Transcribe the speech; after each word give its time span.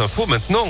infos 0.00 0.26
maintenant 0.26 0.68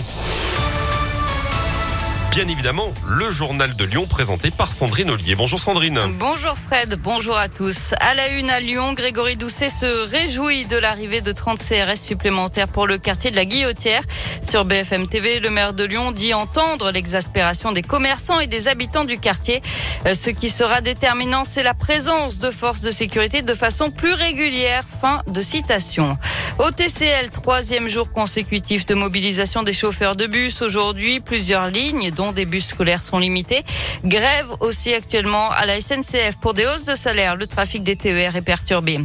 bien 2.44 2.46
évidemment 2.46 2.94
le 3.04 3.32
journal 3.32 3.74
de 3.74 3.84
Lyon 3.84 4.06
présenté 4.06 4.52
par 4.52 4.70
Sandrine 4.70 5.10
Ollier. 5.10 5.34
Bonjour 5.34 5.58
Sandrine. 5.58 5.98
Bonjour 6.20 6.56
Fred, 6.56 6.94
bonjour 6.94 7.36
à 7.36 7.48
tous. 7.48 7.94
À 7.98 8.14
la 8.14 8.28
une 8.28 8.48
à 8.48 8.60
Lyon, 8.60 8.92
Grégory 8.92 9.36
Doucet 9.36 9.70
se 9.70 10.08
réjouit 10.08 10.64
de 10.64 10.76
l'arrivée 10.76 11.20
de 11.20 11.32
30 11.32 11.58
CRS 11.58 11.96
supplémentaires 11.96 12.68
pour 12.68 12.86
le 12.86 12.96
quartier 12.96 13.32
de 13.32 13.36
la 13.36 13.44
Guillotière. 13.44 14.02
Sur 14.48 14.64
BFM 14.64 15.08
TV, 15.08 15.40
le 15.40 15.50
maire 15.50 15.72
de 15.72 15.82
Lyon 15.82 16.12
dit 16.12 16.32
entendre 16.32 16.92
l'exaspération 16.92 17.72
des 17.72 17.82
commerçants 17.82 18.38
et 18.38 18.46
des 18.46 18.68
habitants 18.68 19.04
du 19.04 19.18
quartier. 19.18 19.60
Euh, 20.06 20.14
ce 20.14 20.30
qui 20.30 20.48
sera 20.48 20.80
déterminant, 20.80 21.44
c'est 21.44 21.64
la 21.64 21.74
présence 21.74 22.38
de 22.38 22.52
forces 22.52 22.80
de 22.80 22.92
sécurité 22.92 23.42
de 23.42 23.54
façon 23.54 23.90
plus 23.90 24.12
régulière. 24.12 24.84
Fin 25.02 25.22
de 25.26 25.42
citation. 25.42 26.16
Au 26.60 26.70
TCL, 26.70 27.30
troisième 27.30 27.88
jour 27.88 28.12
consécutif 28.12 28.86
de 28.86 28.94
mobilisation 28.94 29.64
des 29.64 29.72
chauffeurs 29.72 30.14
de 30.14 30.26
bus. 30.26 30.62
Aujourd'hui, 30.62 31.20
plusieurs 31.20 31.68
lignes, 31.68 32.10
dont 32.12 32.27
des 32.32 32.44
bus 32.44 32.66
scolaires, 32.66 33.02
sont 33.02 33.18
limitées. 33.18 33.62
Grève 34.04 34.46
aussi 34.60 34.94
actuellement 34.94 35.50
à 35.50 35.66
la 35.66 35.80
SNCF 35.80 36.36
pour 36.40 36.54
des 36.54 36.66
hausses 36.66 36.84
de 36.84 36.94
salaire. 36.94 37.36
Le 37.36 37.46
trafic 37.46 37.82
des 37.82 37.96
TER 37.96 38.36
est 38.36 38.42
perturbé. 38.42 39.00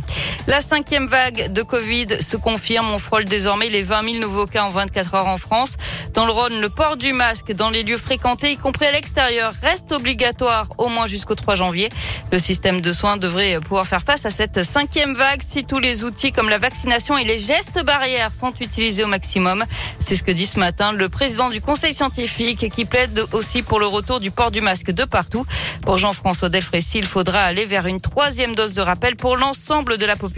La 0.46 0.60
cinquième 0.60 1.08
vague 1.08 1.54
de 1.54 1.62
Covid 1.62 2.22
se 2.22 2.36
confirme. 2.36 2.92
On 2.92 3.00
frôle 3.00 3.24
désormais 3.24 3.70
les 3.70 3.82
20 3.82 4.04
000 4.04 4.16
nouveaux 4.18 4.46
cas 4.46 4.66
en 4.66 4.70
24 4.70 5.16
heures 5.16 5.28
en 5.28 5.38
France. 5.38 5.78
Dans 6.14 6.26
le 6.26 6.34
Rhône, 6.34 6.60
le 6.60 6.68
port 6.70 6.98
du 6.98 7.14
masque 7.14 7.54
dans 7.54 7.70
les 7.70 7.82
lieux 7.82 7.98
fréquentés, 7.98 8.52
y 8.52 8.58
compris 8.58 8.86
à 8.86 8.92
l'extérieur, 8.92 9.54
reste 9.62 9.94
obligatoire 9.94 10.68
au 10.78 10.90
moins 10.90 11.08
jusqu'au 11.08 11.36
3 11.36 11.56
janvier. 11.56 11.88
Le 12.34 12.40
système 12.40 12.82
de 12.82 12.92
soins 12.92 13.16
devrait 13.16 13.58
pouvoir 13.62 13.88
faire 13.88 14.02
face 14.02 14.26
à 14.26 14.30
cette 14.30 14.64
cinquième 14.64 15.16
vague 15.16 15.42
si 15.48 15.64
tous 15.64 15.80
les 15.80 16.04
outils 16.04 16.34
comme 16.34 16.50
la 16.50 16.58
vaccination 16.58 17.18
et 17.18 17.24
les 17.24 17.40
gestes 17.40 17.82
barrières 17.82 18.34
sont 18.34 18.54
utilisés 18.60 19.06
au 19.06 19.08
maximum. 19.08 19.64
C'est 20.02 20.18
ce 20.18 20.24
que 20.24 20.32
dit 20.32 20.46
ce 20.46 20.60
matin 20.60 20.92
le 20.92 21.08
président 21.08 21.48
du 21.48 21.62
conseil 21.62 21.94
scientifique 21.94 22.70
qui 22.70 22.84
plaide 22.84 23.24
aussi 23.32 23.62
pour 23.62 23.80
le 23.80 23.86
retour 23.86 24.20
du 24.20 24.30
port 24.30 24.52
du 24.52 24.60
masque 24.60 24.92
de 24.92 25.06
partout. 25.06 25.46
Pour 25.84 25.98
Jean-François 25.98 26.50
Delfrécy, 26.50 26.98
il 26.98 27.06
faudra 27.06 27.44
aller 27.44 27.66
vers 27.66 27.88
une 27.88 28.02
troisième 28.02 28.56
dose 28.56 28.74
de 28.74 28.82
rappel 28.82 29.16
pour 29.16 29.38
l'ensemble 29.38 29.98
de 29.98 30.06
la 30.06 30.18
population. 30.18 30.33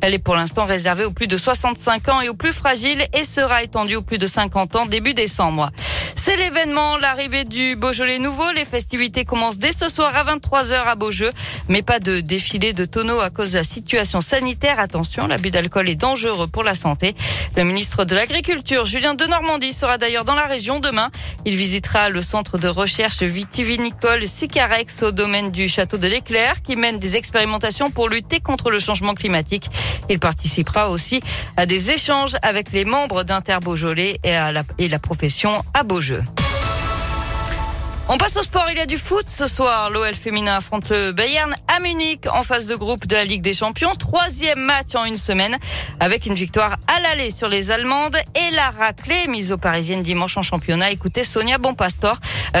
Elle 0.00 0.14
est 0.14 0.18
pour 0.18 0.34
l'instant 0.34 0.64
réservée 0.64 1.04
aux 1.04 1.10
plus 1.10 1.26
de 1.26 1.36
65 1.36 2.08
ans 2.08 2.20
et 2.20 2.28
aux 2.28 2.34
plus 2.34 2.52
fragiles 2.52 3.04
et 3.12 3.24
sera 3.24 3.62
étendue 3.62 3.96
aux 3.96 4.02
plus 4.02 4.18
de 4.18 4.26
50 4.26 4.76
ans 4.76 4.86
début 4.86 5.14
décembre. 5.14 5.70
C'est 6.26 6.36
l'événement, 6.36 6.96
l'arrivée 6.96 7.44
du 7.44 7.76
Beaujolais 7.76 8.18
nouveau. 8.18 8.50
Les 8.52 8.64
festivités 8.64 9.26
commencent 9.26 9.58
dès 9.58 9.72
ce 9.72 9.90
soir 9.90 10.16
à 10.16 10.24
23h 10.24 10.84
à 10.86 10.94
Beaujeu. 10.94 11.30
Mais 11.68 11.82
pas 11.82 11.98
de 11.98 12.20
défilé 12.20 12.72
de 12.72 12.86
tonneaux 12.86 13.20
à 13.20 13.28
cause 13.28 13.52
de 13.52 13.58
la 13.58 13.62
situation 13.62 14.22
sanitaire. 14.22 14.80
Attention, 14.80 15.26
l'abus 15.26 15.50
d'alcool 15.50 15.86
est 15.90 15.96
dangereux 15.96 16.46
pour 16.46 16.62
la 16.62 16.74
santé. 16.74 17.14
Le 17.56 17.64
ministre 17.64 18.06
de 18.06 18.14
l'Agriculture, 18.14 18.86
Julien 18.86 19.12
de 19.12 19.26
Normandie, 19.26 19.74
sera 19.74 19.98
d'ailleurs 19.98 20.24
dans 20.24 20.34
la 20.34 20.46
région 20.46 20.80
demain. 20.80 21.10
Il 21.44 21.56
visitera 21.56 22.08
le 22.08 22.22
centre 22.22 22.56
de 22.56 22.68
recherche 22.68 23.22
vitivinicole 23.22 24.26
Sicarex 24.26 25.02
au 25.02 25.10
domaine 25.10 25.50
du 25.50 25.68
château 25.68 25.98
de 25.98 26.08
l'Éclair 26.08 26.62
qui 26.62 26.76
mène 26.76 26.98
des 26.98 27.16
expérimentations 27.16 27.90
pour 27.90 28.08
lutter 28.08 28.40
contre 28.40 28.70
le 28.70 28.78
changement 28.78 29.12
climatique. 29.12 29.68
Il 30.08 30.20
participera 30.20 30.88
aussi 30.88 31.20
à 31.58 31.66
des 31.66 31.90
échanges 31.90 32.36
avec 32.40 32.72
les 32.72 32.86
membres 32.86 33.24
d'Inter 33.24 33.58
Beaujolais 33.60 34.20
et, 34.24 34.34
à 34.34 34.52
la, 34.52 34.62
et 34.78 34.88
la 34.88 34.98
profession 34.98 35.62
à 35.74 35.82
Beaujeu. 35.82 36.13
Rádio. 36.14 36.43
On 38.06 38.18
passe 38.18 38.36
au 38.36 38.42
sport, 38.42 38.66
il 38.70 38.76
y 38.76 38.82
a 38.82 38.86
du 38.86 38.98
foot 38.98 39.24
ce 39.28 39.46
soir. 39.46 39.88
L'OL 39.88 40.14
féminin 40.14 40.56
affronte 40.56 40.90
le 40.90 41.12
Bayern 41.12 41.54
à 41.74 41.80
Munich 41.80 42.26
en 42.30 42.42
phase 42.42 42.66
de 42.66 42.74
groupe 42.74 43.06
de 43.06 43.14
la 43.14 43.24
Ligue 43.24 43.40
des 43.40 43.54
Champions. 43.54 43.94
Troisième 43.94 44.58
match 44.58 44.94
en 44.94 45.06
une 45.06 45.16
semaine 45.16 45.56
avec 46.00 46.26
une 46.26 46.34
victoire 46.34 46.76
à 46.86 47.00
l'aller 47.00 47.30
sur 47.30 47.48
les 47.48 47.70
Allemandes 47.70 48.16
et 48.34 48.54
la 48.54 48.68
raclée 48.68 49.26
mise 49.28 49.52
aux 49.52 49.56
Parisiennes 49.56 50.02
dimanche 50.02 50.36
en 50.36 50.42
championnat. 50.42 50.90
Écoutez 50.90 51.24
Sonia 51.24 51.56
Bonpastor, 51.56 52.18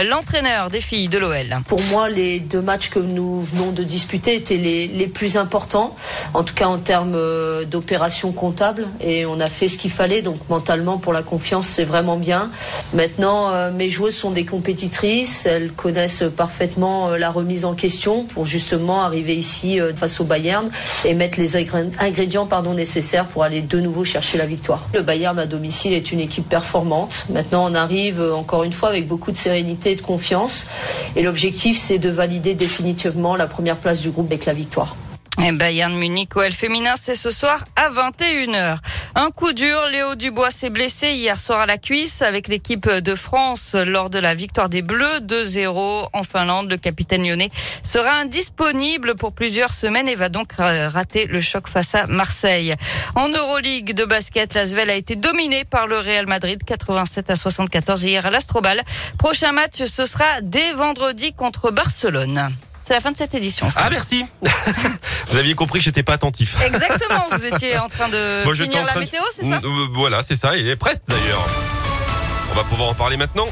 l'entraîneur 0.08 0.70
des 0.70 0.80
filles 0.80 1.08
de 1.08 1.18
l'OL. 1.18 1.58
Pour 1.68 1.82
moi, 1.82 2.08
les 2.08 2.40
deux 2.40 2.62
matchs 2.62 2.88
que 2.88 2.98
nous 2.98 3.42
venons 3.42 3.72
de 3.72 3.82
disputer 3.82 4.36
étaient 4.36 4.56
les, 4.56 4.88
les 4.88 5.08
plus 5.08 5.36
importants, 5.36 5.94
en 6.32 6.42
tout 6.42 6.54
cas 6.54 6.68
en 6.68 6.78
termes 6.78 7.16
euh, 7.16 7.66
d'opération 7.66 8.32
comptable 8.32 8.88
et 9.02 9.26
on 9.26 9.38
a 9.40 9.50
fait 9.50 9.68
ce 9.68 9.76
qu'il 9.76 9.92
fallait. 9.92 10.22
Donc 10.22 10.38
mentalement, 10.48 10.96
pour 10.96 11.12
la 11.12 11.22
confiance, 11.22 11.68
c'est 11.68 11.84
vraiment 11.84 12.16
bien. 12.16 12.50
Maintenant, 12.94 13.50
euh, 13.50 13.70
mes 13.70 13.90
joueuses 13.90 14.16
sont 14.16 14.30
des 14.30 14.46
compétitrices 14.46 15.33
elles 15.44 15.72
connaissent 15.72 16.24
parfaitement 16.36 17.10
euh, 17.10 17.18
la 17.18 17.30
remise 17.30 17.64
en 17.64 17.74
question 17.74 18.24
pour 18.24 18.46
justement 18.46 19.02
arriver 19.02 19.34
ici 19.34 19.80
euh, 19.80 19.94
face 19.94 20.20
au 20.20 20.24
Bayern 20.24 20.70
et 21.04 21.14
mettre 21.14 21.38
les 21.38 21.56
ingrédients 21.56 22.46
pardon, 22.46 22.74
nécessaires 22.74 23.26
pour 23.26 23.44
aller 23.44 23.62
de 23.62 23.80
nouveau 23.80 24.04
chercher 24.04 24.38
la 24.38 24.46
victoire. 24.46 24.88
Le 24.94 25.02
Bayern 25.02 25.38
à 25.38 25.46
domicile 25.46 25.92
est 25.92 26.12
une 26.12 26.20
équipe 26.20 26.48
performante. 26.48 27.26
Maintenant, 27.30 27.70
on 27.70 27.74
arrive 27.74 28.20
euh, 28.20 28.34
encore 28.34 28.64
une 28.64 28.72
fois 28.72 28.90
avec 28.90 29.06
beaucoup 29.06 29.32
de 29.32 29.36
sérénité 29.36 29.92
et 29.92 29.96
de 29.96 30.02
confiance. 30.02 30.66
Et 31.16 31.22
l'objectif, 31.22 31.78
c'est 31.78 31.98
de 31.98 32.10
valider 32.10 32.54
définitivement 32.54 33.36
la 33.36 33.46
première 33.46 33.76
place 33.76 34.00
du 34.00 34.10
groupe 34.10 34.26
avec 34.26 34.46
la 34.46 34.54
victoire. 34.54 34.96
Et 35.42 35.50
Bayern 35.52 35.94
Munich 35.94 36.36
OL 36.36 36.52
féminin, 36.52 36.94
c'est 36.98 37.16
ce 37.16 37.30
soir 37.30 37.64
à 37.76 37.90
21h. 37.90 38.78
Un 39.16 39.30
coup 39.30 39.52
dur, 39.52 39.80
Léo 39.92 40.16
Dubois 40.16 40.50
s'est 40.50 40.70
blessé 40.70 41.12
hier 41.12 41.38
soir 41.38 41.60
à 41.60 41.66
la 41.66 41.78
cuisse 41.78 42.20
avec 42.20 42.48
l'équipe 42.48 42.90
de 42.90 43.14
France 43.14 43.76
lors 43.76 44.10
de 44.10 44.18
la 44.18 44.34
victoire 44.34 44.68
des 44.68 44.82
Bleus 44.82 45.20
2-0 45.20 46.08
en 46.12 46.22
Finlande. 46.24 46.68
Le 46.68 46.76
capitaine 46.76 47.24
lyonnais 47.24 47.50
sera 47.84 48.10
indisponible 48.18 49.14
pour 49.14 49.32
plusieurs 49.32 49.72
semaines 49.72 50.08
et 50.08 50.16
va 50.16 50.30
donc 50.30 50.54
rater 50.54 51.26
le 51.26 51.40
choc 51.40 51.68
face 51.68 51.94
à 51.94 52.08
Marseille. 52.08 52.74
En 53.14 53.28
Euroleague 53.28 53.94
de 53.94 54.04
basket, 54.04 54.52
l'Asvel 54.52 54.90
a 54.90 54.96
été 54.96 55.14
dominé 55.14 55.64
par 55.64 55.86
le 55.86 55.98
Real 55.98 56.26
Madrid 56.26 56.60
87 56.64 57.30
à 57.30 57.36
74 57.36 58.02
hier 58.02 58.26
à 58.26 58.30
l'Astrobal. 58.30 58.82
Prochain 59.16 59.52
match, 59.52 59.84
ce 59.84 60.06
sera 60.06 60.40
dès 60.42 60.72
vendredi 60.72 61.32
contre 61.34 61.70
Barcelone. 61.70 62.50
C'est 62.86 62.94
la 62.94 63.00
fin 63.00 63.12
de 63.12 63.16
cette 63.16 63.34
édition. 63.34 63.66
Ah 63.76 63.88
merci. 63.90 64.24
vous 65.28 65.38
aviez 65.38 65.54
compris 65.54 65.78
que 65.78 65.84
j'étais 65.84 66.02
pas 66.02 66.12
attentif. 66.14 66.56
Exactement. 66.62 67.26
Vous 67.30 67.44
étiez 67.44 67.78
en 67.78 67.88
train 67.88 68.08
de 68.08 68.44
finir 68.54 68.84
la 68.84 69.00
météo, 69.00 69.22
c'est 69.34 69.48
ça? 69.48 69.60
Voilà, 69.92 70.22
c'est 70.22 70.36
ça. 70.36 70.56
Il 70.56 70.68
est 70.68 70.76
prête 70.76 71.00
d'ailleurs. 71.08 71.46
On 72.52 72.54
va 72.54 72.64
pouvoir 72.64 72.90
en 72.90 72.94
parler 72.94 73.16
maintenant. 73.16 73.46